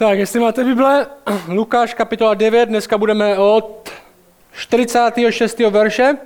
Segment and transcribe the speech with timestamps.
[0.00, 1.06] Tak, jestli máte Bible,
[1.48, 3.90] Lukáš kapitola 9, dneska budeme od
[4.52, 5.58] 46.
[5.58, 6.16] verše.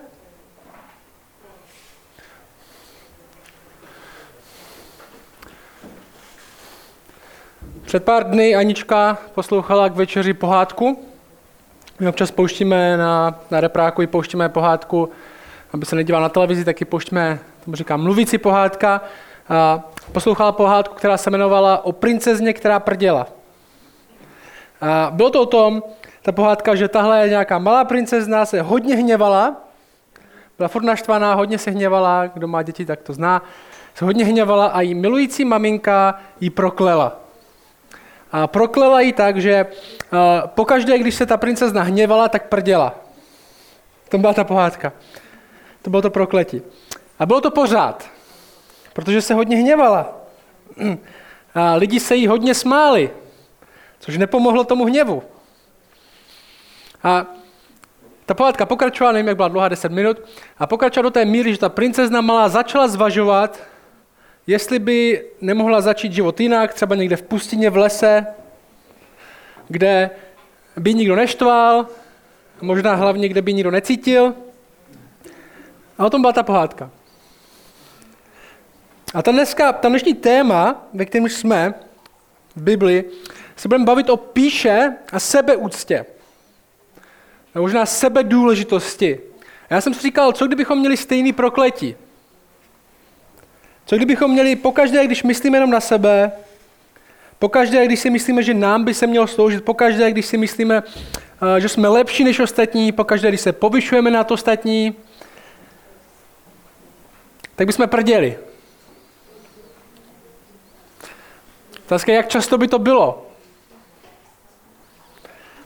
[7.85, 11.05] Před pár dny Anička poslouchala k večeři pohádku.
[12.01, 15.11] My občas pouštíme na, na repráku i pouštíme pohádku,
[15.73, 19.01] aby se nedíval na televizi, taky pouštíme, tomu říkám, mluvící pohádka.
[19.49, 23.27] A poslouchala pohádku, která se jmenovala o princezně, která prděla.
[24.85, 25.83] A bylo to o tom,
[26.23, 29.57] ta pohádka, že tahle nějaká malá princezna se hodně hněvala,
[30.59, 33.43] byla furt naštvaná, hodně se hněvala, kdo má děti, tak to zná,
[33.95, 37.17] se hodně hněvala a jí milující maminka jí proklela.
[38.33, 39.67] A proklela ji tak, že
[40.47, 42.95] pokaždé, když se ta princezna hněvala, tak prděla.
[44.09, 44.93] To byla ta pohádka.
[45.83, 46.63] To bylo to prokletí.
[47.19, 48.05] A bylo to pořád,
[48.93, 50.13] protože se hodně hněvala.
[51.55, 53.11] A lidi se jí hodně smáli,
[54.05, 55.23] což nepomohlo tomu hněvu.
[57.03, 57.27] A
[58.27, 60.21] ta pohádka pokračovala, nevím, jak byla dlouhá, 10 minut,
[60.59, 63.63] a pokračovala do té míry, že ta princezna malá začala zvažovat,
[64.47, 68.27] jestli by nemohla začít život jinak, třeba někde v pustině, v lese,
[69.69, 70.11] kde
[70.77, 71.87] by nikdo neštval,
[72.61, 74.35] možná hlavně, kde by nikdo necítil.
[75.99, 76.91] A o tom byla ta pohádka.
[79.15, 81.75] A ta, dneska, ta dnešní téma, ve kterém jsme
[82.57, 83.05] v Bibli,
[83.57, 86.07] se budeme bavit o píše a sebeúctě.
[87.55, 89.21] A možná sebedůležitosti.
[89.71, 91.97] A já jsem si říkal, co kdybychom měli stejný prokletí?
[93.87, 96.33] Co kdybychom měli pokaždé, když myslíme jenom na sebe,
[97.39, 100.83] pokaždé, když si myslíme, že nám by se mělo sloužit, pokaždé, když si myslíme,
[101.57, 104.97] eh, že jsme lepší než ostatní, pokaždé, když se povyšujeme nad ostatní,
[107.57, 108.39] tak bychom prděli.
[111.87, 113.27] Otázka jak často by to bylo.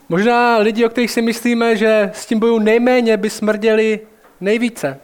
[0.08, 4.00] Možná lidi, o kterých si myslíme, že s tím bojují nejméně, by smrděli
[4.40, 5.00] nejvíce.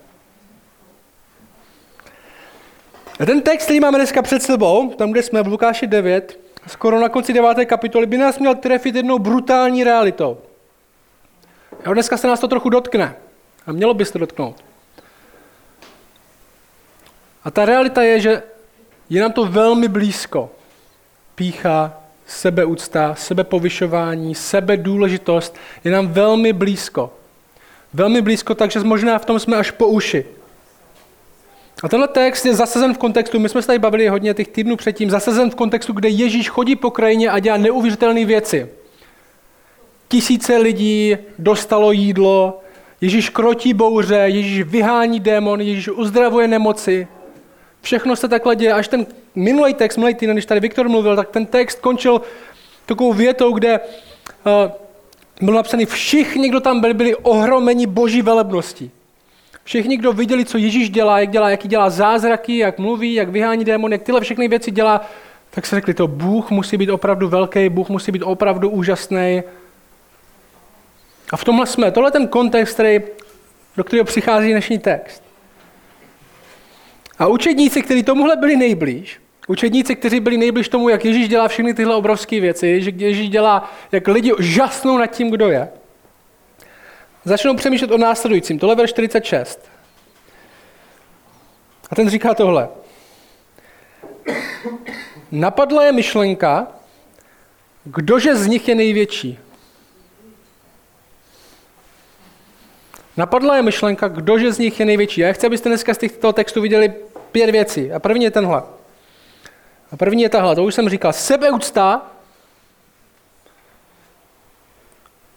[3.21, 7.01] A ten text, který máme dneska před sebou, tam, kde jsme v Lukáši 9, skoro
[7.01, 7.65] na konci 9.
[7.65, 10.39] kapitoly, by nás měl trefit jednou brutální realitou.
[11.85, 13.17] A dneska se nás to trochu dotkne.
[13.67, 14.65] A mělo by se dotknout.
[17.45, 18.43] A ta realita je, že
[19.11, 20.51] je nám to velmi blízko.
[21.35, 27.13] Pícha, sebeúcta, sebepovyšování, sebedůležitost je nám velmi blízko.
[27.95, 30.25] Velmi blízko, takže možná v tom jsme až po uši.
[31.83, 34.77] A tenhle text je zasazen v kontextu, my jsme se tady bavili hodně těch týdnů
[34.77, 38.69] předtím, zasazen v kontextu, kde Ježíš chodí po krajině a dělá neuvěřitelné věci.
[40.09, 42.61] Tisíce lidí dostalo jídlo,
[43.01, 47.09] Ježíš krotí bouře, Ježíš vyhání démon, Ježíš uzdravuje nemoci.
[47.85, 48.73] Všechno se takhle děje.
[48.73, 52.21] Až ten minulý text, minulý týden, když tady Viktor mluvil, tak ten text končil
[52.87, 54.73] takovou větou, kde uh,
[55.41, 58.91] bylo napsané, všichni, kdo tam byli, byli ohromeni boží velebností.
[59.65, 63.65] Všichni, kdo viděli, co Ježíš dělá, jak dělá, jaký dělá zázraky, jak mluví, jak vyhání
[63.65, 65.01] démon, jak tyhle všechny věci dělá,
[65.51, 69.43] tak se řekli, to Bůh musí být opravdu velký, Bůh musí být opravdu úžasný.
[71.33, 71.91] A v tomhle jsme.
[71.91, 73.01] Tohle je ten kontext, který,
[73.77, 75.34] do kterého přichází dnešní text.
[77.19, 81.75] A učedníci, kteří tomuhle byli nejblíž, učedníci, kteří byli nejblíž tomu, jak Ježíš dělá všechny
[81.75, 85.69] tyhle obrovské věci, že Ježíš dělá, jak lidi žasnou nad tím, kdo je,
[87.25, 88.59] začnou přemýšlet o následujícím.
[88.59, 89.71] Tohle verš 46.
[91.91, 92.69] A ten říká tohle.
[95.33, 96.67] Napadla je myšlenka,
[97.85, 99.39] kdože z nich je největší.
[103.17, 105.21] Napadla je myšlenka, kdože z nich je největší.
[105.21, 106.93] Já chci, abyste dneska z těchto textů viděli
[107.33, 107.93] pět věcí.
[107.93, 108.63] A první je tenhle.
[109.93, 111.13] A první je tahle, to už jsem říkal.
[111.13, 112.03] Sebeúcta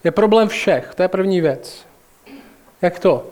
[0.04, 0.96] je problém všech.
[0.96, 1.86] To je první věc.
[2.82, 3.28] Jak to?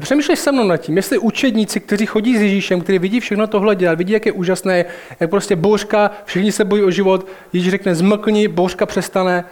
[0.00, 3.76] Přemýšlej se mnou nad tím, jestli učedníci, kteří chodí s Ježíšem, kteří vidí všechno tohle
[3.76, 4.84] dělat, vidí, jak je úžasné,
[5.20, 9.44] jak prostě bouřka, všichni se bojí o život, Ježíš řekne zmlkni, bouřka přestane.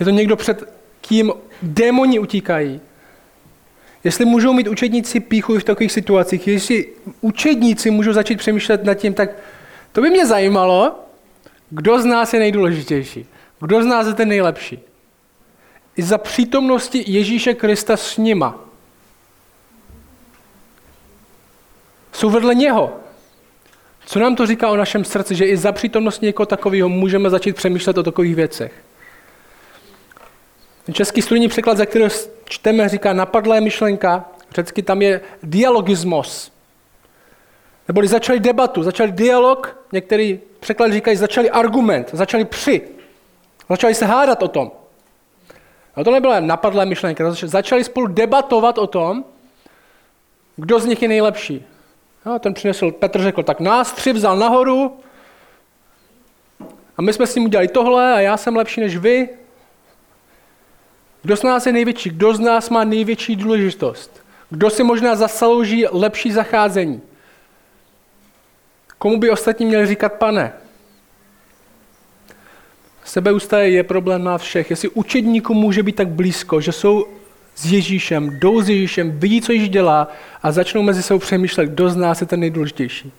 [0.00, 0.75] Je to někdo před
[1.08, 1.32] kým
[1.62, 2.80] démoni utíkají.
[4.04, 6.88] Jestli můžou mít učedníci píchu v takových situacích, jestli
[7.20, 9.30] učedníci můžou začít přemýšlet nad tím, tak
[9.92, 10.94] to by mě zajímalo,
[11.70, 13.26] kdo z nás je nejdůležitější,
[13.60, 14.78] kdo z nás je ten nejlepší.
[15.96, 18.60] I za přítomnosti Ježíše Krista s nima.
[22.12, 22.96] Jsou vedle něho.
[24.06, 27.56] Co nám to říká o našem srdci, že i za přítomnosti někoho takového můžeme začít
[27.56, 28.85] přemýšlet o takových věcech?
[30.86, 32.04] Ten český studijní překlad, za který
[32.44, 34.24] čteme, říká napadlé myšlenka.
[34.54, 36.52] Řecky tam je dialogismos.
[37.88, 42.82] Neboli začali debatu, začali dialog, některý překlad říkají, začali argument, začali při.
[43.68, 44.70] Začali se hádat o tom.
[45.94, 49.24] A to nebyla napadlé myšlenky, začali spolu debatovat o tom,
[50.56, 51.64] kdo z nich je nejlepší.
[52.26, 55.00] No, ten přinesl, Petr řekl, tak nás tři vzal nahoru
[56.96, 59.28] a my jsme s ním udělali tohle a já jsem lepší než vy.
[61.26, 62.10] Kdo z nás je největší?
[62.10, 64.24] Kdo z nás má největší důležitost?
[64.50, 67.02] Kdo si možná zaslouží lepší zacházení?
[68.98, 70.52] Komu by ostatní měli říkat pane?
[73.04, 74.70] Sebeústaje je problém na všech.
[74.70, 77.06] Jestli učedníků může být tak blízko, že jsou
[77.54, 80.08] s Ježíšem, jdou s Ježíšem, vidí, co Ježíš dělá
[80.42, 83.12] a začnou mezi sebou přemýšlet, kdo z nás je ten nejdůležitější.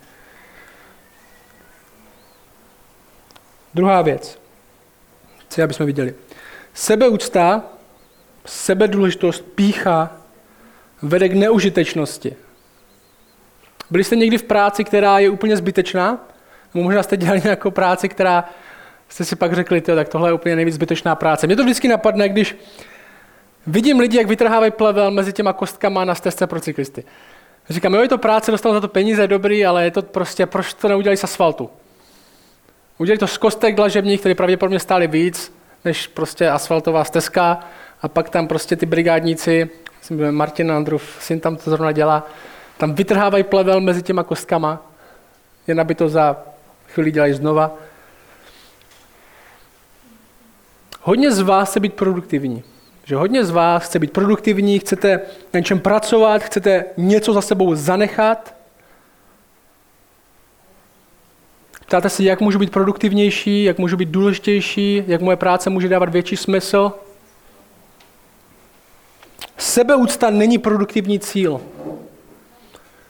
[3.74, 4.38] Druhá věc,
[5.48, 6.14] co abychom viděli.
[6.74, 7.77] Sebeúcta,
[8.48, 10.10] sebedůležitost, pícha
[11.02, 12.36] vede k neužitečnosti.
[13.90, 16.18] Byli jste někdy v práci, která je úplně zbytečná?
[16.74, 18.44] Nebo možná jste dělali nějakou práci, která
[19.08, 21.46] jste si pak řekli, tak tohle je úplně nejvíc zbytečná práce.
[21.46, 22.56] Mě to vždycky napadne, když
[23.66, 27.04] vidím lidi, jak vytrhávají plevel mezi těma kostkama na stezce pro cyklisty.
[27.70, 30.74] Říkám, jo, je to práce, dostanou za to peníze, dobrý, ale je to prostě, proč
[30.74, 31.70] to neudělali z asfaltu?
[32.98, 35.54] Udělali to z kostek dlažebních, které pravděpodobně stály víc,
[35.84, 37.60] než prostě asfaltová stezka.
[38.02, 39.70] A pak tam prostě ty brigádníci,
[40.30, 42.26] Martin Andrův, syn tam to zrovna dělá,
[42.78, 44.86] tam vytrhávají plevel mezi těma kostkama,
[45.66, 46.36] jen aby to za
[46.88, 47.74] chvíli dělají znova.
[51.02, 52.62] Hodně z vás chce být produktivní.
[53.04, 55.20] Že hodně z vás chce být produktivní, chcete
[55.54, 58.54] na něčem pracovat, chcete něco za sebou zanechat.
[61.86, 66.08] Ptáte se, jak můžu být produktivnější, jak můžu být důležitější, jak moje práce může dávat
[66.08, 66.92] větší smysl.
[69.58, 71.60] Sebeúcta není produktivní cíl.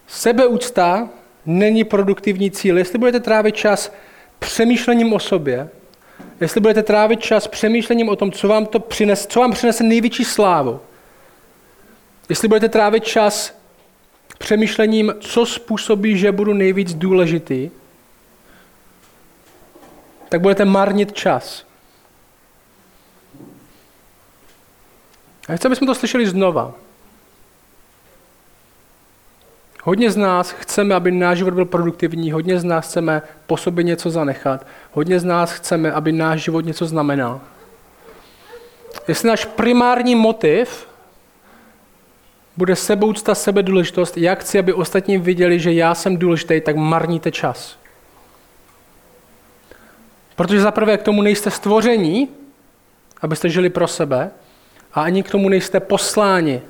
[0.09, 1.09] Sebeúcta
[1.47, 2.79] není produktivní cíl.
[2.79, 3.93] Jestli budete trávit čas
[4.39, 5.69] přemýšlením o sobě,
[6.41, 10.25] jestli budete trávit čas přemýšlením o tom, co vám, to přines, co vám přinese největší
[10.25, 10.81] slávu,
[12.29, 13.59] jestli budete trávit čas
[14.39, 17.71] přemýšlením, co způsobí, že budu nejvíc důležitý,
[20.29, 21.68] tak budete marnit čas.
[25.49, 26.73] A chci, abychom to slyšeli znova.
[29.83, 33.85] Hodně z nás chceme, aby náš život byl produktivní, hodně z nás chceme po sobě
[33.85, 37.41] něco zanechat, hodně z nás chceme, aby náš život něco znamenal.
[39.09, 40.89] Jestli náš primární motiv
[42.57, 47.79] bude seboucta, sebedůležitost, jak chci, aby ostatní viděli, že já jsem důležitý, tak marníte čas.
[50.37, 52.29] Protože zaprvé k tomu nejste stvoření,
[53.23, 54.31] abyste žili pro sebe,
[54.95, 56.63] a ani k tomu nejste posláni,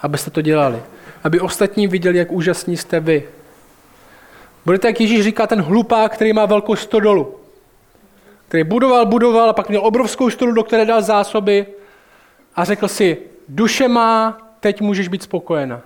[0.00, 0.82] abyste to dělali
[1.24, 3.28] aby ostatní viděli, jak úžasní jste vy.
[4.66, 7.34] Budete, jak Ježíš říká, ten hlupák, který má velkou stodolu.
[8.48, 11.66] Který budoval, budoval a pak měl obrovskou stodolu, do které dal zásoby
[12.56, 13.18] a řekl si,
[13.48, 15.80] duše má, teď můžeš být spokojena.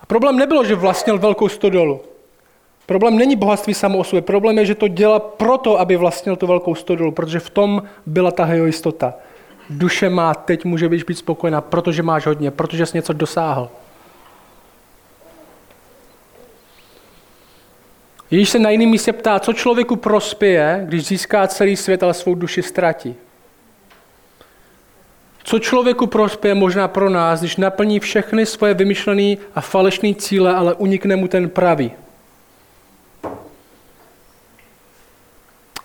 [0.00, 2.00] A problém nebylo, že vlastnil velkou stodolu.
[2.86, 4.22] Problém není bohatství samo o sobě.
[4.22, 8.30] Problém je, že to dělá proto, aby vlastnil tu velkou stodolu, protože v tom byla
[8.30, 9.14] ta jeho jistota
[9.72, 13.70] duše má, teď může být, být spokojená, protože máš hodně, protože jsi něco dosáhl.
[18.30, 22.34] Ježíš se na jiném místě ptá, co člověku prospěje, když získá celý svět, ale svou
[22.34, 23.14] duši ztratí.
[25.44, 30.74] Co člověku prospěje možná pro nás, když naplní všechny svoje vymyšlené a falešné cíle, ale
[30.74, 31.92] unikne mu ten pravý.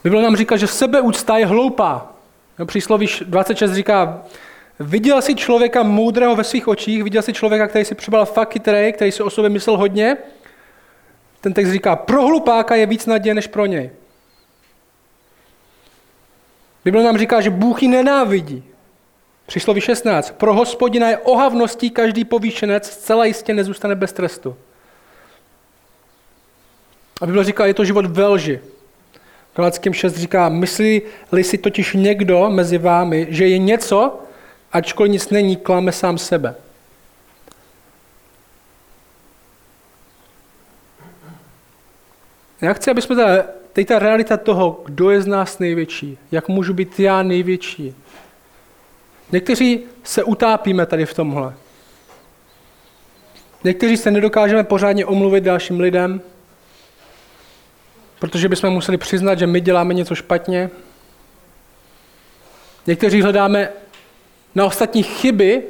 [0.04, 2.17] Bible nám říká, že sebeúcta je hloupá.
[2.60, 4.22] No, přísloví 26 říká,
[4.80, 8.94] viděl si člověka moudrého ve svých očích, viděl si člověka, který si přebal fakt chytrý,
[8.94, 10.18] který si o sobě myslel hodně.
[11.42, 13.90] Ten text říká, pro hlupáka je víc naděje než pro něj.
[16.86, 18.64] Bible nám říká, že Bůh ji nenávidí.
[19.46, 20.32] Přísloví 16.
[20.32, 24.56] Pro hospodina je ohavností každý povýšenec, zcela jistě nezůstane bez trestu.
[27.22, 28.60] A Bible říká, je to život ve lži.
[29.58, 34.20] Galackým 6 říká, myslí-li si totiž někdo mezi vámi, že je něco,
[34.72, 36.56] ačkoliv nic není, klame sám sebe.
[42.62, 46.48] Já chci, aby jsme ta, teď ta realita toho, kdo je z nás největší, jak
[46.48, 47.96] můžu být já největší.
[49.32, 51.54] Někteří se utápíme tady v tomhle.
[53.64, 56.22] Někteří se nedokážeme pořádně omluvit dalším lidem,
[58.20, 60.70] protože bychom museli přiznat, že my děláme něco špatně.
[62.88, 63.70] Někteří hledáme
[64.56, 65.64] na ostatní chyby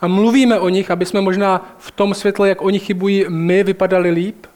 [0.00, 4.10] a mluvíme o nich, aby jsme možná v tom světle, jak oni chybují, my vypadali
[4.10, 4.46] líp.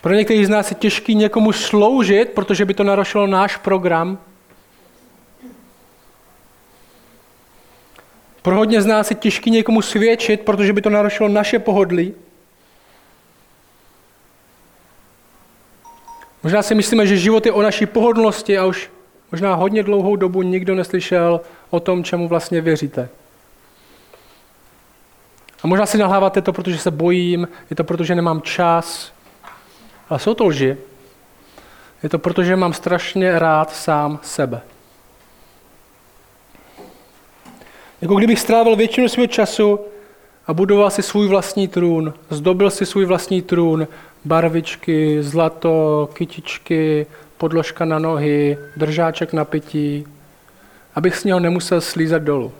[0.00, 4.18] Pro některých z nás je těžký někomu sloužit, protože by to narušilo náš program.
[8.42, 12.14] Pro hodně z nás je těžký někomu svědčit, protože by to narušilo naše pohodlí.
[16.44, 18.90] Možná si myslíme, že život je o naší pohodlnosti a už
[19.32, 23.08] možná hodně dlouhou dobu nikdo neslyšel o tom, čemu vlastně věříte.
[25.62, 29.12] A možná si nahláváte to, protože se bojím, je to proto, že nemám čas.
[30.08, 30.76] Ale jsou to lži.
[32.02, 34.60] Je to proto, že mám strašně rád sám sebe.
[38.00, 39.80] Jako kdybych strávil většinu svého času
[40.46, 43.88] a budoval si svůj vlastní trůn, zdobil si svůj vlastní trůn,
[44.24, 47.06] barvičky, zlato, kytičky,
[47.38, 50.06] podložka na nohy, držáček na pití,
[50.94, 52.52] abych z něho nemusel slízat dolů.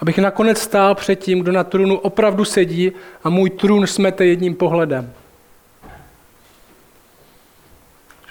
[0.00, 2.92] Abych nakonec stál před tím, kdo na trůnu opravdu sedí
[3.24, 5.12] a můj trůn smete jedním pohledem.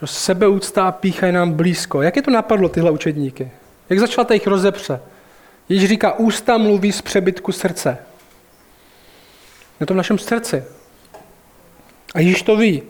[0.02, 2.02] Že sebeúcta a pícha je nám blízko.
[2.02, 3.52] Jak je to napadlo tyhle učedníky?
[3.90, 5.00] Jak začala ta jejich rozepře?
[5.70, 7.98] Ježíš říká, ústa mluví z přebytku srdce.
[9.80, 10.64] Je to v našem srdci.
[12.14, 12.84] A Ježíš to ví.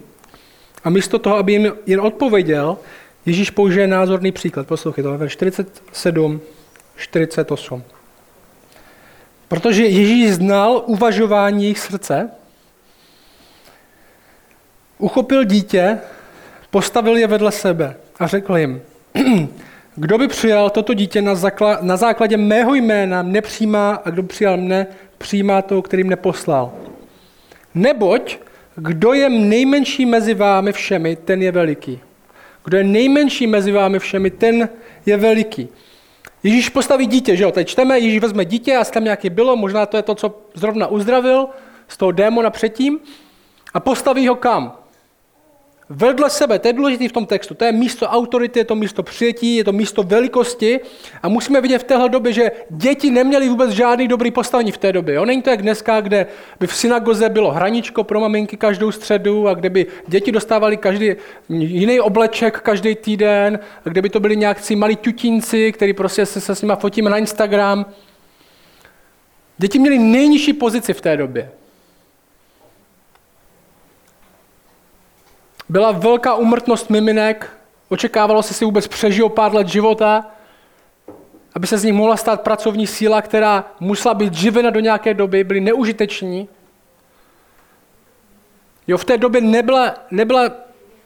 [0.83, 2.77] A místo toho, aby jim jen odpověděl,
[3.25, 4.67] Ježíš použije názorný příklad.
[4.67, 6.41] Poslouchejte, ve 47,
[6.95, 7.83] 48.
[9.47, 12.29] Protože Ježíš znal uvažování jejich srdce,
[14.97, 15.97] uchopil dítě,
[16.69, 18.81] postavil je vedle sebe a řekl jim,
[19.95, 24.57] kdo by přijal toto dítě na, zakla- na základě mého jména, nepřijímá a kdo přijal
[24.57, 26.73] mne, přijímá toho, kterým neposlal.
[27.75, 28.38] Neboť
[28.79, 32.00] kdo je nejmenší mezi vámi všemi, ten je veliký.
[32.63, 34.69] Kdo je nejmenší mezi vámi všemi, ten
[35.05, 35.69] je veliký.
[36.43, 37.51] Ježíš postaví dítě, že jo?
[37.51, 40.88] Teď čteme, Ježíš vezme dítě, a tam nějaké bylo, možná to je to, co zrovna
[40.88, 41.48] uzdravil
[41.88, 43.00] z toho démona předtím,
[43.74, 44.74] a postaví ho kam?
[45.89, 49.03] Vedle sebe, to je důležité v tom textu, to je místo autority, je to místo
[49.03, 50.79] přijetí, je to místo velikosti
[51.24, 54.91] a musíme vidět v téhle době, že děti neměly vůbec žádný dobrý postavení v té
[54.91, 55.15] době.
[55.15, 55.25] Jo?
[55.25, 56.25] Není to jak dneska, kde
[56.60, 61.15] by v synagoze bylo hraničko pro maminky každou středu a kde by děti dostávali každý
[61.50, 66.41] jiný obleček každý týden, a kde by to byli nějakcí malí tutínci, který prostě se,
[66.41, 67.86] se s nimi fotíme na Instagram.
[69.58, 71.51] Děti měly nejnižší pozici v té době.
[75.69, 77.57] Byla velká umrtnost miminek,
[77.89, 80.31] očekávalo se si vůbec přežijou pár let života,
[81.55, 85.43] aby se z nich mohla stát pracovní síla, která musela být živena do nějaké doby,
[85.43, 86.49] byli neužiteční.
[88.88, 90.51] Jo, v té době nebyla, nebyla,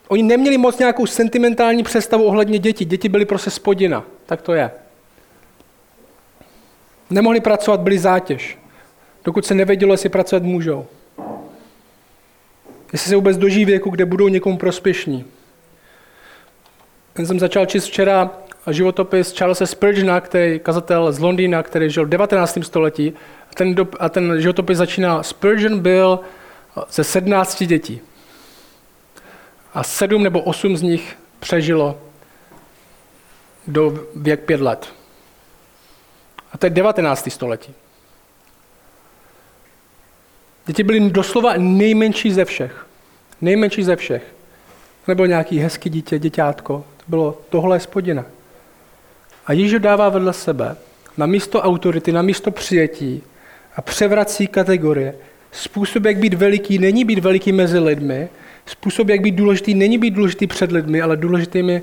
[0.08, 2.84] oni neměli moc nějakou sentimentální představu ohledně dětí.
[2.84, 4.70] Děti byly prostě spodina, tak to je.
[7.10, 8.58] Nemohli pracovat, byli zátěž,
[9.24, 10.86] dokud se nevědělo, jestli pracovat můžou
[12.94, 15.24] jestli se vůbec dožijí věku, kde budou někomu prospěšní.
[17.18, 18.30] Já jsem začal číst včera
[18.70, 22.58] životopis Charlesa Spurgeona, který kazatel z Londýna, který žil v 19.
[22.62, 23.12] století.
[23.50, 26.20] A ten, do, a ten životopis začíná, Spurgeon byl
[26.90, 28.00] ze 17 dětí.
[29.74, 31.98] A sedm nebo osm z nich přežilo
[33.66, 34.92] do věk pět let.
[36.52, 37.28] A to je 19.
[37.30, 37.74] století.
[40.66, 42.86] Děti byly doslova nejmenší ze všech.
[43.40, 44.22] Nejmenší ze všech.
[45.08, 46.84] Nebo nějaký hezký dítě, děťátko.
[46.96, 48.24] To bylo tohle spodina.
[49.46, 50.76] A Ježíš dává vedle sebe
[51.16, 53.22] na místo autority, na místo přijetí
[53.76, 55.14] a převrací kategorie.
[55.52, 58.28] Způsob, jak být veliký, není být veliký mezi lidmi.
[58.66, 61.82] Způsob, jak být důležitý, není být důležitý před lidmi, ale důležitými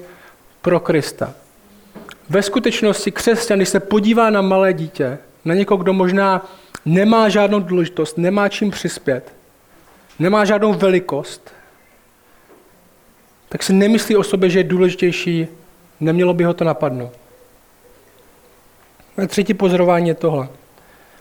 [0.62, 1.34] pro Krista.
[2.30, 6.50] Ve skutečnosti křesťan, když se podívá na malé dítě, na někoho, kdo možná
[6.86, 9.34] nemá žádnou důležitost, nemá čím přispět,
[10.20, 11.52] nemá žádnou velikost,
[13.50, 15.48] tak si nemyslí o sobě, že je důležitější,
[16.00, 17.12] nemělo by ho to napadnout.
[19.24, 20.50] A třetí pozorování je tohle.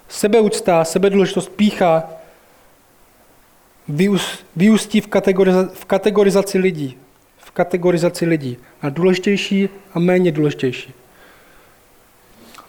[0.09, 2.11] Sebeúcta, sebedůležitost, pícha
[4.57, 6.99] vyústí v, kategoriza- v kategorizaci lidí.
[7.39, 8.59] V kategorizaci lidí.
[8.83, 10.95] Na důležitější a méně důležitější.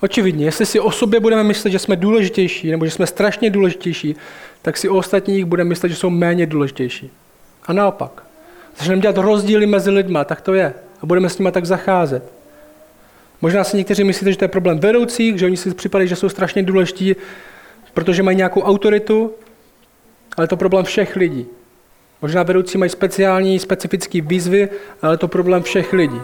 [0.01, 4.15] Očividně, jestli si o sobě budeme myslet, že jsme důležitější, nebo že jsme strašně důležitější,
[4.61, 7.11] tak si o ostatních budeme myslet, že jsou méně důležitější.
[7.65, 8.23] A naopak.
[8.77, 10.73] Začneme dělat rozdíly mezi lidmi, tak to je.
[11.01, 12.33] A budeme s nimi tak zacházet.
[13.41, 16.29] Možná si někteří myslíte, že to je problém vedoucích, že oni si připadají, že jsou
[16.29, 17.15] strašně důležití,
[17.93, 19.31] protože mají nějakou autoritu,
[20.37, 21.45] ale to problém všech lidí.
[22.21, 24.69] Možná vedoucí mají speciální, specifické výzvy,
[25.01, 26.21] ale je to problém všech lidí.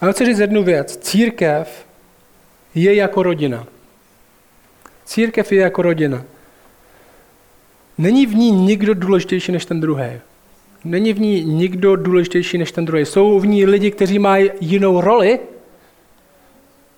[0.00, 0.96] A chci říct jednu věc.
[0.96, 1.86] Církev
[2.74, 3.66] je jako rodina.
[5.04, 6.24] Církev je jako rodina.
[7.98, 10.20] Není v ní nikdo důležitější než ten druhý.
[10.84, 13.04] Není v ní nikdo důležitější než ten druhý.
[13.04, 15.40] Jsou v ní lidi, kteří mají jinou roli,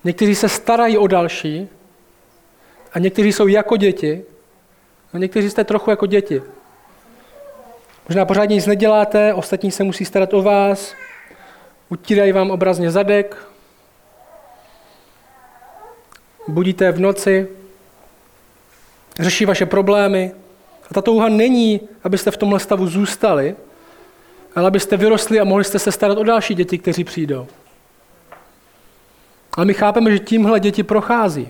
[0.03, 1.67] někteří se starají o další
[2.93, 4.23] a někteří jsou jako děti
[5.13, 6.41] a někteří jste trochu jako děti.
[8.09, 10.93] Možná pořádně nic neděláte, ostatní se musí starat o vás,
[11.89, 13.37] utírají vám obrazně zadek,
[16.47, 17.47] budíte v noci,
[19.19, 20.31] řeší vaše problémy.
[20.91, 23.55] A ta touha není, abyste v tomhle stavu zůstali,
[24.55, 27.47] ale abyste vyrostli a mohli jste se starat o další děti, kteří přijdou.
[29.57, 31.49] Ale my chápeme, že tímhle děti prochází.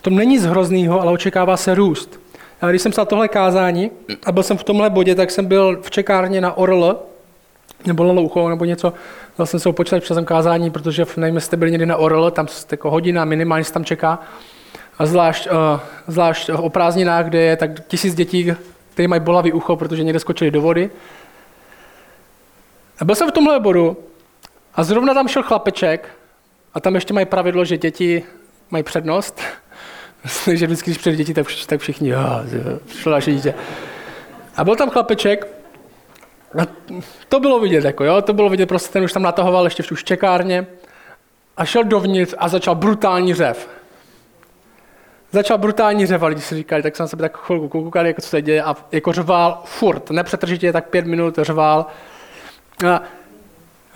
[0.00, 2.20] To není z hroznýho, ale očekává se růst.
[2.60, 3.90] A když jsem psal tohle kázání
[4.26, 7.02] a byl jsem v tomhle bodě, tak jsem byl v čekárně na Orl,
[7.86, 8.92] nebo Loucho, nebo něco.
[9.38, 12.30] Dal jsem se ho počítač přes kázání, protože nevím, jestli jste byli někdy na Orl,
[12.30, 14.18] tam jako hodina minimálně se tam čeká.
[14.98, 18.52] A zvlášť, uh, zvlášť o prázdninách, kde je tak tisíc dětí,
[18.92, 20.90] kteří mají bolavý ucho, protože někde skočili do vody.
[22.98, 23.96] A byl jsem v tomhle bodu
[24.74, 26.08] a zrovna tam šel chlapeček
[26.74, 28.22] a tam ještě mají pravidlo, že děti
[28.70, 29.40] mají přednost.
[30.52, 32.20] že vždycky, když přijde děti, tak, tak všichni, jo,
[32.86, 33.54] přišlo naše dítě.
[34.56, 35.61] A byl tam chlapeček,
[36.58, 36.66] a
[37.28, 40.04] to bylo vidět, jako jo, to bylo vidět, prostě ten už tam natahoval ještě v
[40.04, 40.66] čekárně
[41.56, 43.68] a šel dovnitř a začal brutální řev.
[45.32, 48.42] Začal brutální řev, lidi si říkali, tak jsem se tak chvilku koukal, jako co se
[48.42, 51.86] děje a jako řval furt, nepřetržitě, tak pět minut řval.
[52.88, 53.02] A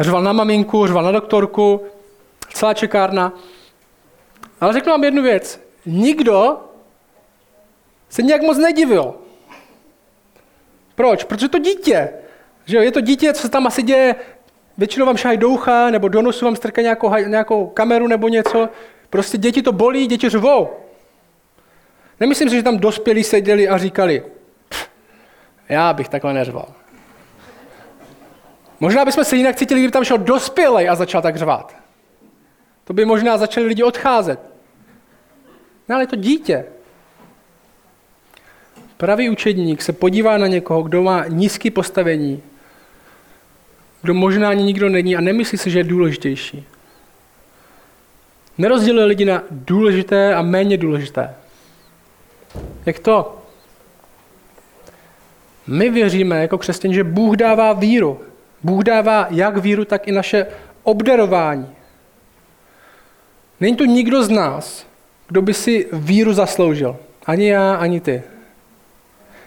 [0.01, 1.87] řval na maminku, řval na doktorku,
[2.55, 3.33] celá čekárna.
[4.61, 5.61] Ale řeknu vám jednu věc.
[5.87, 6.57] Nikdo
[8.09, 9.15] se nějak moc nedivil.
[10.95, 11.25] Proč?
[11.25, 12.13] Protože to dítě.
[12.67, 14.15] Že jo, je to dítě, co se tam asi děje,
[14.79, 18.69] většinou vám šahají doucha, nebo do nosu vám strká nějakou, nějakou kameru nebo něco.
[19.11, 20.69] Prostě děti to bolí, děti řvou.
[22.21, 24.23] Nemyslím si, že tam dospělí seděli a říkali,
[25.69, 26.69] já bych takhle neřval.
[28.81, 31.77] Možná bychom se jinak cítili, kdyby tam šel dospělej a začal tak řvát.
[32.85, 34.41] To by možná začali lidi odcházet.
[35.89, 36.65] No ale to dítě.
[38.97, 42.43] Pravý učedník se podívá na někoho, kdo má nízké postavení,
[44.07, 46.67] kdo možná ani nikdo není a nemyslí si, že je důležitější.
[48.59, 51.35] Nerozděluje lidi na důležité a méně důležité.
[52.87, 53.43] Jak to?
[55.67, 58.21] My věříme jako křesťané, že Bůh dává víru.
[58.63, 60.47] Bůh dává jak víru, tak i naše
[60.83, 61.69] obdarování.
[63.61, 64.87] Není to nikdo z nás,
[65.29, 66.97] kdo by si víru zasloužil.
[67.27, 68.23] Ani já, ani ty.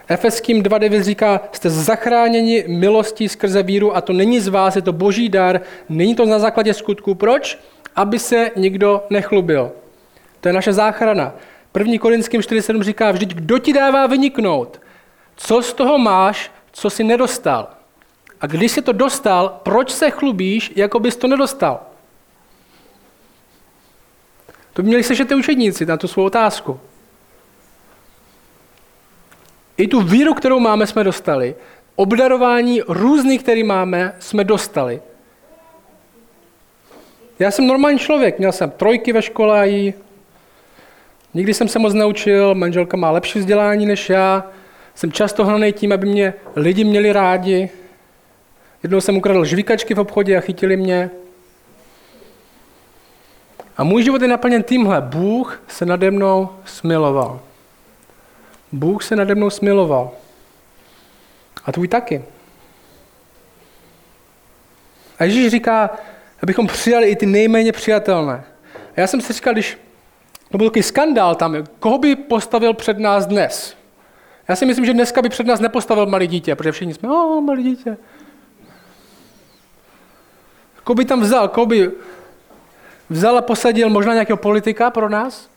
[0.10, 4.94] Efeským 2.9 říká, jste zachráněni milostí skrze víru a to není z vás, je to
[4.94, 7.16] boží dar, není to na základě skutku.
[7.16, 7.60] Proč?
[7.96, 9.72] Aby se nikdo nechlubil.
[10.42, 11.34] To je naše záchrana.
[11.78, 11.98] 1.
[12.00, 14.82] Korinským 4.7 říká, vždyť kdo ti dává vyniknout?
[15.36, 17.68] Co z toho máš, co si nedostal?
[18.42, 21.80] A když jsi to dostal, proč se chlubíš, jako bys to nedostal?
[24.74, 26.80] To by měli slyšet ty učedníci na tu svou otázku.
[29.80, 31.56] I tu víru, kterou máme, jsme dostali.
[31.96, 35.02] Obdarování různých, který máme, jsme dostali.
[37.40, 39.94] Já jsem normální člověk, měl jsem trojky ve škole a
[41.34, 44.48] nikdy jsem se moc naučil, manželka má lepší vzdělání než já,
[44.96, 47.70] jsem často hnaný tím, aby mě lidi měli rádi.
[48.84, 51.10] Jednou jsem ukradl žvíkačky v obchodě a chytili mě.
[53.78, 55.02] A můj život je naplněn tímhle.
[55.02, 57.40] Bůh se nade mnou smiloval.
[58.72, 60.12] Bůh se nade mnou smiloval.
[61.66, 62.24] A tvůj taky.
[65.20, 65.90] A Ježíš říká,
[66.44, 68.44] abychom přijali i ty nejméně přijatelné.
[68.76, 69.78] A já jsem si říkal, když
[70.52, 73.76] to byl takový skandál tam, koho by postavil před nás dnes?
[74.48, 77.42] Já si myslím, že dneska by před nás nepostavil malý dítě, protože všichni jsme, o,
[77.42, 77.98] malý dítě.
[80.84, 81.48] Koho by tam vzal?
[81.48, 81.92] Koho by
[83.10, 85.50] vzal a posadil možná nějakého politika pro nás?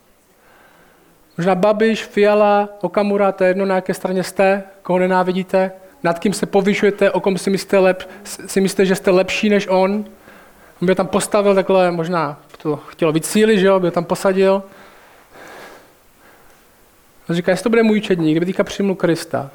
[1.37, 6.33] Možná Babiš, Fiala, Okamura, to je jedno, na jaké straně jste, koho nenávidíte, nad kým
[6.33, 10.05] se povyšujete, o kom si myslíte, lep, si myslíte, že jste lepší než on.
[10.83, 14.62] On by tam postavil takhle, možná to chtělo síly, že jo, by tam posadil.
[17.29, 19.51] A říká, jestli to bude můj učedník, kdyby teďka přijmul Krista,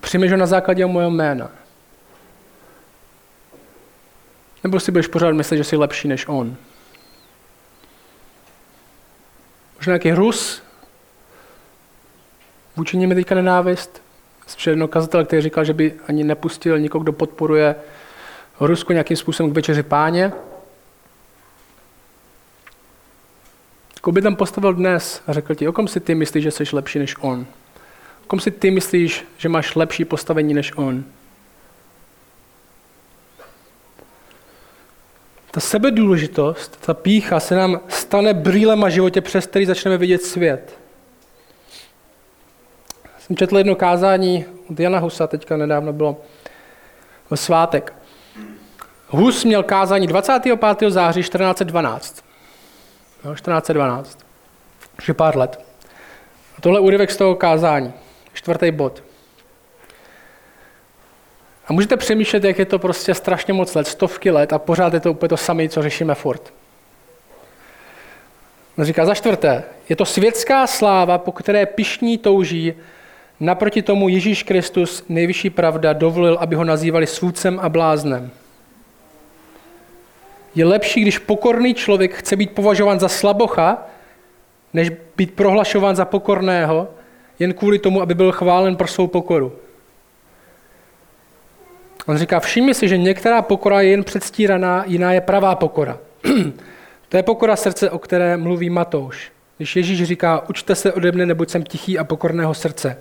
[0.00, 1.50] přijmeš ho na základě mojeho jména,
[4.64, 6.56] nebo si budeš pořád myslet, že jsi lepší než on.
[9.78, 10.62] Možná nějaký Rus,
[12.76, 14.02] vůči něm je teďka nenávist.
[14.46, 17.74] Včera jednoho kazatele, který říkal, že by ani nepustil nikoho, kdo podporuje
[18.60, 20.32] Rusko nějakým způsobem k večeři páně.
[23.94, 26.64] Jako by tam postavil dnes a řekl ti, o kom si ty myslíš, že jsi
[26.72, 27.46] lepší než on?
[28.24, 31.04] O kom si ty myslíš, že máš lepší postavení než on?
[35.50, 40.78] Ta sebedůležitost, ta pícha se nám stane brýlem a životě, přes který začneme vidět svět.
[43.18, 46.16] Jsem četl jedno kázání od Jana Husa, teďka nedávno bylo
[47.30, 47.92] v svátek.
[49.08, 50.60] Hus měl kázání 25.
[50.88, 52.24] září 1412.
[53.24, 54.18] No, 1412.
[54.98, 55.60] Už je pár let.
[56.58, 57.92] A tohle úryvek z toho kázání.
[58.32, 59.02] Čtvrtý bod.
[61.68, 65.00] A můžete přemýšlet, jak je to prostě strašně moc let, stovky let a pořád je
[65.00, 66.52] to úplně to samé, co řešíme furt.
[68.78, 72.74] On říká za čtvrté, je to světská sláva, po které pišní touží,
[73.40, 78.30] naproti tomu Ježíš Kristus, nejvyšší pravda, dovolil, aby ho nazývali svůdcem a bláznem.
[80.54, 83.86] Je lepší, když pokorný člověk chce být považován za slabocha,
[84.74, 86.88] než být prohlašován za pokorného,
[87.38, 89.52] jen kvůli tomu, aby byl chválen pro svou pokoru.
[92.08, 95.98] On říká, všimni si, že některá pokora je jen předstíraná, jiná je pravá pokora.
[97.08, 99.32] to je pokora srdce, o které mluví Matouš.
[99.56, 102.98] Když Ježíš říká, učte se ode mne, neboť jsem tichý a pokorného srdce.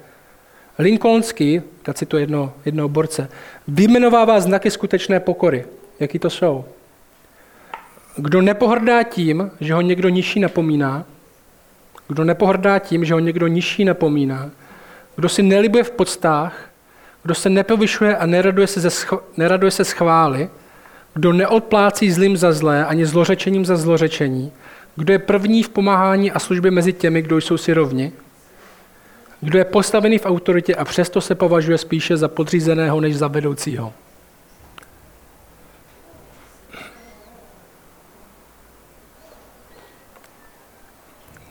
[0.80, 3.30] Lincolnský, já cituji jedno, jednoho borce,
[3.68, 5.66] vyjmenovává znaky skutečné pokory.
[6.00, 6.66] Jaký to jsou?
[8.16, 11.06] Kdo nepohrdá tím, že ho někdo nižší napomíná,
[12.08, 14.52] kdo nepohrdá tím, že ho někdo nižší napomíná,
[15.16, 16.67] kdo si nelibuje v podstách,
[17.28, 20.50] kdo se nepovyšuje a neraduje se, ze sch- neraduje se schvály,
[21.14, 24.52] kdo neodplácí zlým za zlé ani zlořečením za zlořečení,
[24.96, 28.12] kdo je první v pomáhání a službě mezi těmi, kdo jsou si rovni,
[29.42, 33.94] kdo je postavený v autoritě a přesto se považuje spíše za podřízeného než za vedoucího.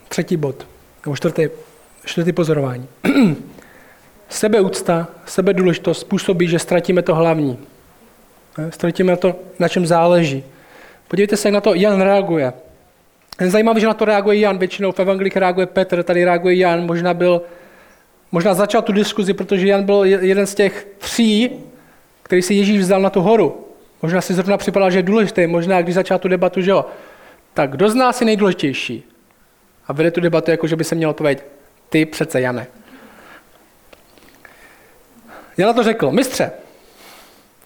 [0.09, 0.67] Třetí bod,
[1.05, 1.49] nebo čtvrtý,
[2.05, 2.89] čtvrtý pozorování.
[4.29, 7.59] Sebeúcta, sebedůležitost způsobí, že ztratíme to hlavní.
[8.71, 10.45] Ztratíme to, na čem záleží.
[11.09, 12.53] Podívejte se, jak na to Jan reaguje.
[13.41, 16.87] Je zajímavé, že na to reaguje Jan, většinou v evangelích reaguje Petr, tady reaguje Jan,
[16.87, 17.43] možná byl,
[18.33, 21.51] možná začal tu diskuzi, protože Jan byl jeden z těch tří,
[22.23, 23.67] který si Ježíš vzal na tu horu.
[24.03, 26.87] Možná si zrovna připadal, že je důležitý, možná když začal tu debatu, že jo.
[27.55, 29.05] Tak kdo z nás je nejdůležitější?
[29.89, 31.47] A vede tu debatu, jako že by se měl odpovědět,
[31.89, 32.67] ty přece Jane.
[35.57, 36.53] Já na to řekl, mistře,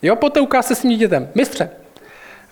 [0.02, 1.70] jo, poté ukázte svým dítětem, mistře,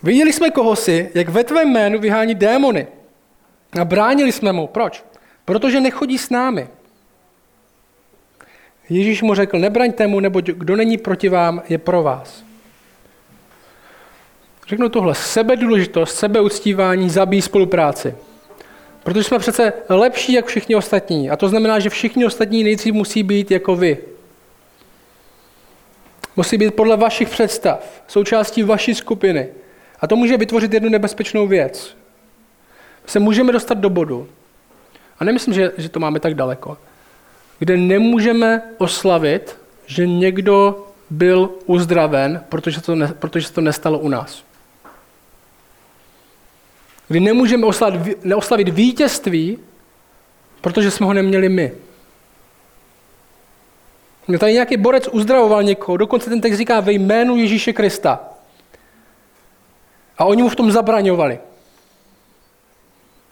[0.03, 2.87] viděli jsme kohosi, jak ve tvém jménu vyhání démony.
[3.81, 4.66] A bránili jsme mu.
[4.66, 5.05] Proč?
[5.44, 6.68] Protože nechodí s námi.
[8.88, 12.44] Ježíš mu řekl, nebraňte mu, nebo kdo není proti vám, je pro vás.
[14.68, 18.14] Řeknu tohle, sebedůležitost, sebeuctívání zabíjí spolupráci.
[19.03, 21.31] Protože jsme přece lepší jak všichni ostatní.
[21.31, 23.98] A to znamená, že všichni ostatní nejdřív musí být jako vy.
[26.38, 29.48] Musí být podle vašich představ, součástí vaší skupiny.
[30.01, 31.96] A to může vytvořit jednu nebezpečnou věc.
[33.05, 34.29] My se můžeme dostat do bodu,
[35.18, 36.79] a nemyslím, že, že to máme tak daleko,
[37.59, 44.09] kde nemůžeme oslavit, že někdo byl uzdraven, protože to, ne, protože se to nestalo u
[44.09, 44.44] nás.
[47.09, 49.59] Kdy nemůžeme oslavit, neoslavit vítězství,
[50.61, 51.72] protože jsme ho neměli my.
[54.37, 58.21] Tady nějaký borec uzdravoval někoho, dokonce ten text říká ve jménu Ježíše Krista.
[60.19, 61.41] A oni mu v tom zabraňovali.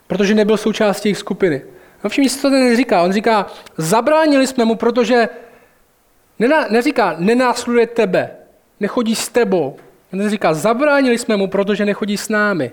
[0.07, 1.61] Protože nebyl součástí jejich skupiny.
[2.03, 3.01] No všimni si, co ten říká.
[3.01, 5.29] On říká, zabránili jsme mu, protože
[6.39, 8.31] nena, neříká, nenásleduje tebe,
[8.79, 9.77] nechodí s tebou.
[10.13, 12.71] On říká, zabránili jsme mu, protože nechodí s námi.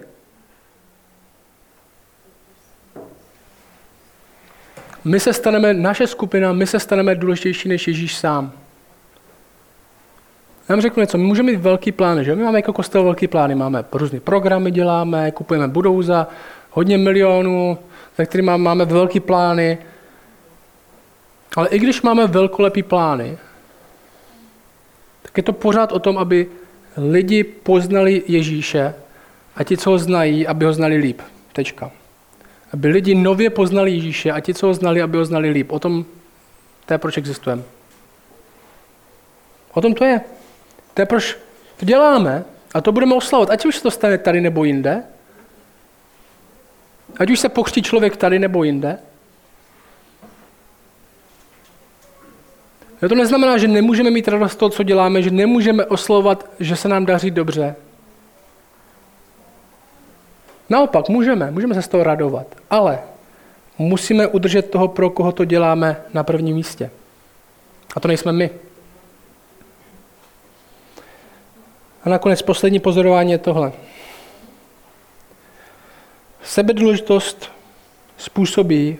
[5.04, 8.52] My se staneme, naše skupina, my se staneme důležitější než Ježíš sám.
[10.68, 12.34] Já vám řeknu něco, my můžeme mít velký plán, že?
[12.34, 16.26] My máme jako kostel velký plány, máme různé programy, děláme, kupujeme budou za
[16.70, 17.78] hodně milionů,
[18.18, 19.78] za kterými máme velký plány.
[21.56, 23.38] Ale i když máme velkolepý plány,
[25.22, 26.46] tak je to pořád o tom, aby
[26.96, 28.94] lidi poznali Ježíše
[29.56, 31.20] a ti, co ho znají, aby ho znali líp.
[31.52, 31.90] Tečka.
[32.74, 35.72] Aby lidi nově poznali Ježíše a ti, co ho znali, aby ho znali líp.
[35.72, 36.04] O tom,
[36.86, 37.62] to je proč existujeme.
[39.72, 40.20] O tom to je.
[40.94, 41.38] To je proč
[41.76, 43.50] to děláme a to budeme oslavovat.
[43.50, 45.02] Ať už se to stane tady nebo jinde,
[47.18, 48.98] ať už se pochstí člověk tady nebo jinde,
[53.08, 56.88] to neznamená, že nemůžeme mít radost z toho, co děláme, že nemůžeme oslovovat, že se
[56.88, 57.76] nám daří dobře,
[60.70, 62.98] Naopak, můžeme, můžeme se z toho radovat, ale
[63.78, 66.90] musíme udržet toho, pro koho to děláme na prvním místě.
[67.96, 68.50] A to nejsme my.
[72.04, 73.72] A nakonec poslední pozorování je tohle.
[76.42, 77.50] Sebedůležitost
[78.16, 78.96] způsobí,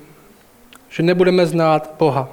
[0.89, 2.29] že nebudeme znát Boha.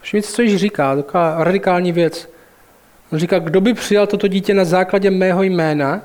[0.00, 2.28] Všimněte, co již říká, taková radikální věc.
[3.12, 6.02] On říká, kdo by přijal toto dítě na základě mého jména,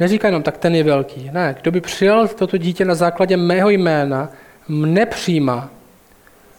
[0.00, 1.30] neříká jenom, tak ten je velký.
[1.32, 4.28] Ne, kdo by přijal toto dítě na základě mého jména,
[4.68, 5.70] mne přijímá.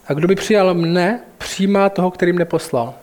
[0.08, 2.94] A kdo by přijal mne, přijímá toho, který mne poslal.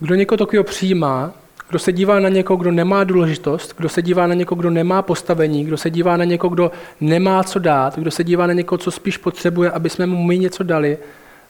[0.00, 1.32] Kdo někoho takového přijímá,
[1.68, 5.02] kdo se dívá na někoho, kdo nemá důležitost, kdo se dívá na někoho, kdo nemá
[5.02, 8.78] postavení, kdo se dívá na někoho, kdo nemá co dát, kdo se dívá na někoho,
[8.78, 10.98] co spíš potřebuje, aby jsme mu my něco dali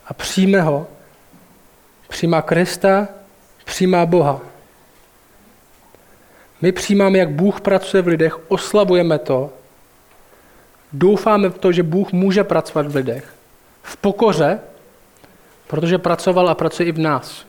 [0.07, 0.87] a přijme ho,
[2.07, 3.07] přijímá Krista,
[3.67, 4.41] přijímá Boha.
[6.61, 9.49] My přijímáme, jak Bůh pracuje v lidech, oslavujeme to,
[10.93, 13.33] doufáme v to, že Bůh může pracovat v lidech.
[13.83, 14.59] V pokoře,
[15.67, 17.45] protože pracoval a pracuje i v nás.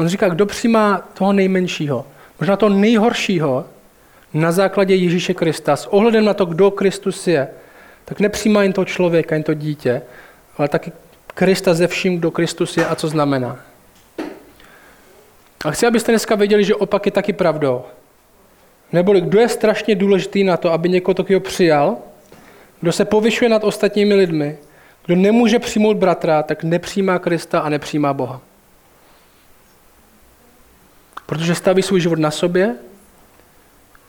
[0.00, 2.06] On říká, kdo přijímá toho nejmenšího,
[2.40, 3.64] možná toho nejhoršího,
[4.34, 7.48] na základě Ježíše Krista, s ohledem na to, kdo Kristus je,
[8.04, 10.02] tak nepřijímá jen toho člověka, jen to dítě,
[10.56, 10.92] ale taky
[11.26, 13.73] Krista ze vším, kdo Kristus je a co znamená.
[15.64, 17.82] A chci, abyste dneska věděli, že opak je taky pravdou.
[18.92, 21.96] Neboli kdo je strašně důležitý na to, aby někoho takového přijal,
[22.80, 24.58] kdo se povyšuje nad ostatními lidmi,
[25.06, 28.40] kdo nemůže přijmout bratra, tak nepřijímá Krista a nepřijímá Boha.
[31.26, 32.74] Protože staví svůj život na sobě,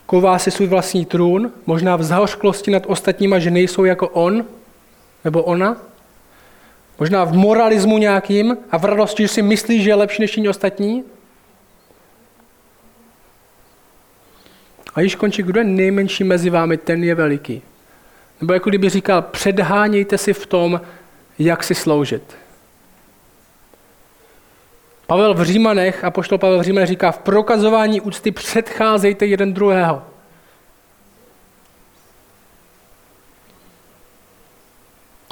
[0.06, 4.46] ková si svůj vlastní trůn, možná v zahořklosti nad ostatníma, že nejsou jako on
[5.24, 5.78] nebo ona,
[7.00, 11.04] možná v moralismu nějakým a v radosti, že si myslí, že je lepší než ostatní.
[14.96, 17.62] A již končí, kdo je nejmenší mezi vámi, ten je veliký.
[18.42, 20.82] Nebo jako kdyby říkal, předhánějte si v tom,
[21.40, 22.38] jak si sloužit.
[25.08, 30.04] Pavel v Římanech, a poštol Pavel v Římanech říká, v prokazování úcty předcházejte jeden druhého.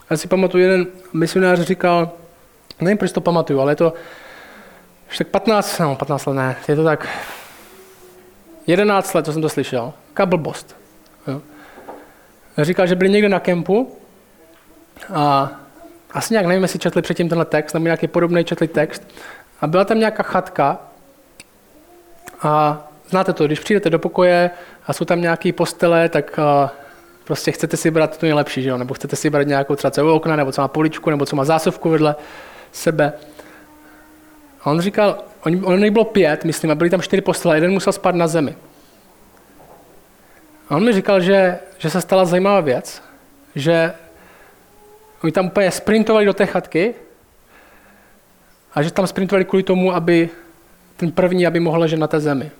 [0.09, 2.11] Já si pamatuju, jeden misionář říkal,
[2.81, 3.93] nevím, proč to pamatuju, ale je to
[5.09, 7.07] už tak 15, no 15 let ne, je to tak
[8.67, 9.93] 11 let, co jsem to slyšel.
[10.09, 10.75] Jaká blbost.
[11.27, 11.41] Jo.
[12.57, 13.97] Říkal, že byli někde na kempu
[15.13, 15.51] a
[16.11, 19.03] asi nějak nevím, jestli četli předtím tenhle text, nebo nějaký podobný četli text
[19.61, 20.79] a byla tam nějaká chatka
[22.41, 24.51] a znáte to, když přijdete do pokoje
[24.87, 26.69] a jsou tam nějaké postele, tak uh,
[27.23, 28.77] prostě chcete si brát to nejlepší, že jo?
[28.77, 31.45] nebo chcete si brát nějakou třeba celou okna, nebo co má poličku, nebo co má
[31.45, 32.15] zásuvku vedle
[32.71, 33.13] sebe.
[34.61, 37.93] A on říkal, on, on bylo pět, myslím, a byly tam čtyři postele, jeden musel
[37.93, 38.55] spát na zemi.
[40.69, 43.03] A on mi říkal, že, že se stala zajímavá věc,
[43.55, 43.93] že
[45.23, 46.95] oni tam úplně sprintovali do té chatky
[48.73, 50.29] a že tam sprintovali kvůli tomu, aby
[50.97, 52.51] ten první, aby mohl ležet na té zemi.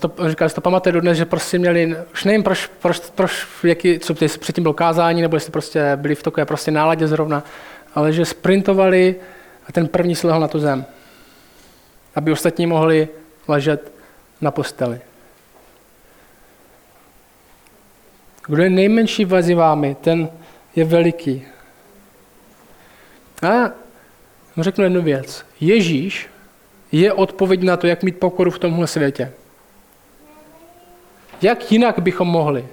[0.00, 3.98] To, říkal, jestli to pamatuje dodnes, že prostě měli, už nevím, proč, proč, proč jaký,
[3.98, 7.42] co jestli předtím bylo kázání, nebo jestli prostě byli v takové prostě náladě zrovna,
[7.94, 9.16] ale že sprintovali
[9.68, 10.86] a ten první slehl na tu zem.
[12.14, 13.08] Aby ostatní mohli
[13.48, 13.92] ležet
[14.40, 15.00] na posteli.
[18.46, 20.28] Kdo je nejmenší mezi vámi, ten
[20.76, 21.44] je veliký.
[23.42, 23.70] A
[24.58, 25.46] řeknu jednu věc.
[25.60, 26.28] Ježíš
[26.92, 29.32] je odpověď na to, jak mít pokoru v tomhle světě.
[31.42, 32.68] Jak jinak bychom mohli?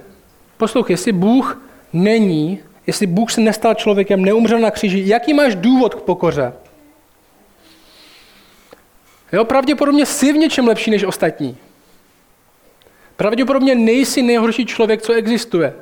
[0.56, 5.94] Poslouchej, jestli Bůh není, jestli Bůh se nestal člověkem, neumřel na kříži, jaký máš důvod
[5.94, 6.52] k pokoře?
[9.32, 11.56] Jo, pravděpodobně jsi v něčem lepší než ostatní.
[13.16, 15.74] Pravděpodobně nejsi nejhorší člověk, co existuje.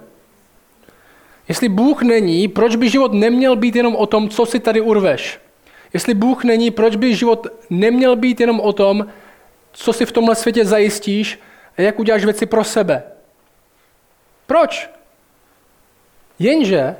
[1.48, 5.40] Jestli Bůh není, proč by život neměl být jenom o tom, co si tady urveš?
[5.92, 9.06] Jestli Bůh není, proč by život neměl být jenom o tom,
[9.72, 11.38] co si v tomhle světě zajistíš
[11.78, 13.02] a jak uděláš věci pro sebe?
[14.46, 14.90] Proč?
[16.38, 16.96] Jenže,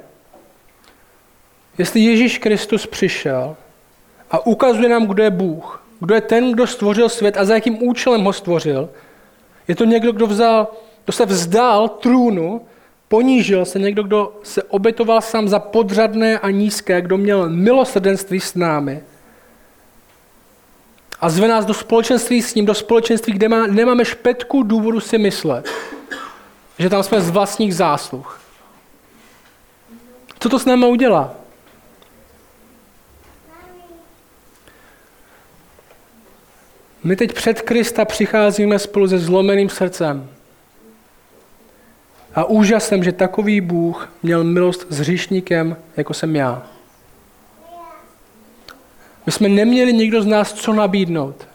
[1.79, 3.57] jestli Ježíš Kristus přišel
[4.31, 7.83] a ukazuje nám, kdo je Bůh, kdo je ten, kdo stvořil svět a za jakým
[7.83, 8.91] účelem ho stvořil,
[9.69, 10.69] je to někdo, kdo, vzal,
[11.05, 12.61] kdo se vzdal trůnu
[13.11, 18.55] Ponížil se někdo, kdo se obětoval sám za podřadné a nízké, kdo měl milosrdenství s
[18.55, 19.03] námi.
[21.21, 25.19] A zve nás do společenství s ním, do společenství, kde má, nemáme špetku důvodu si
[25.19, 25.69] myslet,
[26.79, 28.41] že tam jsme z vlastních zásluh.
[30.41, 31.35] Co to s námi udělá?
[37.05, 40.29] My teď před Krista přicházíme spolu se zlomeným srdcem.
[42.35, 46.63] A úžasem, že takový Bůh měl milost s hříšníkem, jako jsem já.
[49.27, 51.47] My jsme neměli nikdo z nás co nabídnout.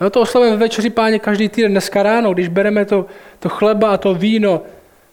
[0.00, 1.70] No to oslavujeme ve večeři páně každý týden.
[1.70, 3.06] Dneska ráno, když bereme to,
[3.38, 4.62] to chleba a to víno,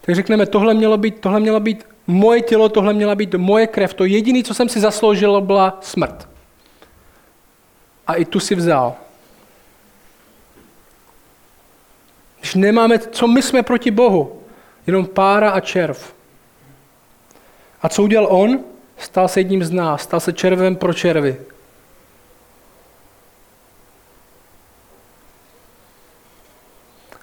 [0.01, 3.93] tak řekneme, tohle mělo být, tohle mělo být moje tělo, tohle měla být moje krev.
[3.93, 6.32] To jediné, co jsem si zasloužil, byla smrt.
[8.13, 8.95] A i tu si vzal.
[12.39, 14.41] Když nemáme, co my jsme proti Bohu?
[14.87, 16.13] Jenom pára a červ.
[17.81, 18.59] A co udělal on?
[18.97, 21.41] Stal se jedním z nás, stal se červem pro červy.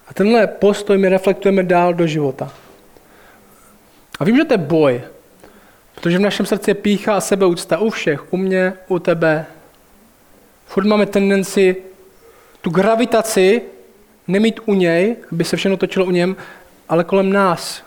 [0.09, 2.53] A tenhle postoj my reflektujeme dál do života.
[4.19, 5.03] A vím, že to je boj,
[5.95, 9.47] protože v našem srdci je pícha a sebeúcta u všech, u mě, u tebe.
[10.71, 11.77] Furt máme tendenci
[12.61, 13.63] tu gravitaci
[14.29, 16.37] nemít u něj, aby se všechno točilo u něm,
[16.89, 17.83] ale kolem nás.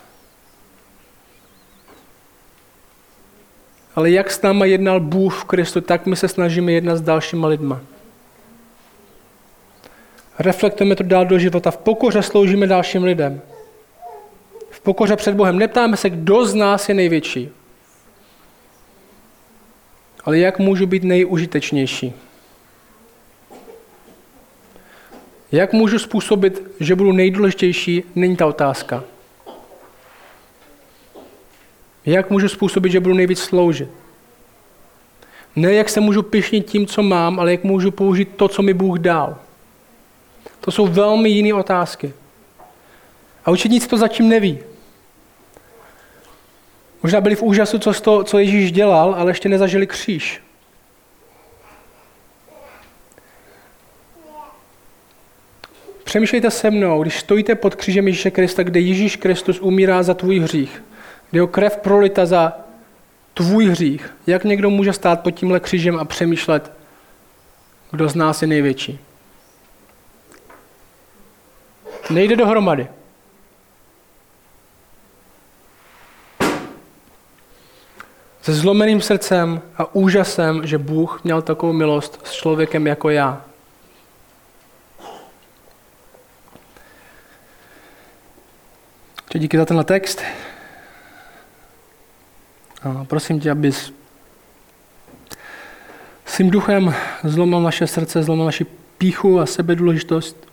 [3.95, 7.47] Ale jak s náma jednal Bůh v Kristu, tak my se snažíme jednat s dalšíma
[7.47, 7.81] lidma.
[10.39, 11.71] Reflektujeme to dál do života.
[11.71, 13.41] V pokoře sloužíme dalším lidem.
[14.69, 15.59] V pokoře před Bohem.
[15.59, 17.49] Neptáme se, kdo z nás je největší.
[20.25, 22.13] Ale jak můžu být nejužitečnější.
[25.53, 29.03] Jak můžu způsobit, že budu nejdůležitější, není ta otázka.
[32.05, 33.89] Jak můžu způsobit, že budu nejvíc sloužit?
[35.55, 38.73] Ne jak se můžu pišnit tím, co mám, ale jak můžu použít to, co mi
[38.73, 39.37] Bůh dal.
[40.59, 42.13] To jsou velmi jiné otázky.
[43.45, 44.59] A učedníci to zatím neví.
[47.03, 50.42] Možná byli v úžasu, co, to, co Ježíš dělal, ale ještě nezažili kříž.
[56.13, 60.39] Přemýšlejte se mnou, když stojíte pod křížem Ježíše Krista, kde Ježíš Kristus umírá za tvůj
[60.39, 60.83] hřích,
[61.29, 62.53] kde jeho krev prolita za
[63.33, 66.71] tvůj hřích, jak někdo může stát pod tímhle křížem a přemýšlet,
[67.91, 68.99] kdo z nás je největší?
[72.09, 72.87] Nejde dohromady.
[78.41, 83.45] Se zlomeným srdcem a úžasem, že Bůh měl takovou milost s člověkem jako já.
[89.39, 90.21] Díky za tenhle text.
[92.83, 93.93] A prosím tě, abys
[96.25, 98.65] svým duchem zlomil naše srdce, zlomil naši
[98.97, 100.47] píchu a sebedůležitost.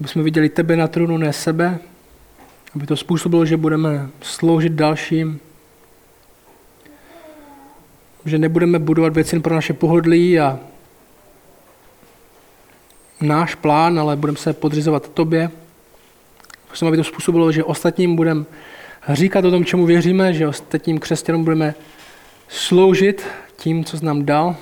[0.00, 1.78] Aby jsme viděli tebe na trůnu, ne sebe.
[2.74, 5.40] Aby to způsobilo, že budeme sloužit dalším.
[8.24, 10.60] Že nebudeme budovat věci pro naše pohodlí a
[13.20, 15.50] náš plán, ale budeme se podřizovat tobě.
[16.72, 18.44] Chceme, aby to způsobilo, že ostatním budeme
[19.08, 21.74] říkat o tom, čemu věříme, že ostatním křesťanům budeme
[22.48, 24.56] sloužit tím, co jsi nám dal.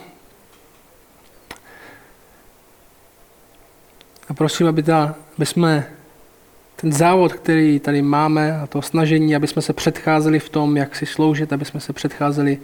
[4.29, 5.87] A prosím, aby, ta, aby jsme
[6.77, 10.97] ten závod, který tady máme a to snažení, aby jsme se předcházeli v tom, jak
[10.97, 12.59] si sloužit, aby jsme se předcházeli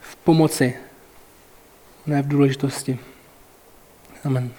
[0.00, 0.74] v pomoci,
[2.06, 2.98] ne v důležitosti.
[4.24, 4.50] 他们。